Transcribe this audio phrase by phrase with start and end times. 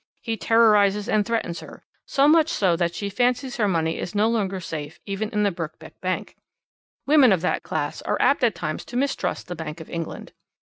[0.23, 4.27] He terrorises and threatens her, so much so that she fancies her money is no
[4.27, 6.37] longer safe even in the Birkbeck Bank.
[7.05, 10.33] Women of that class are apt at times to mistrust the Bank of England.